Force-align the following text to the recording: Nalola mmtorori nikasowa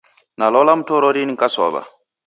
Nalola 0.39 0.75
mmtorori 0.75 1.25
nikasowa 1.25 1.85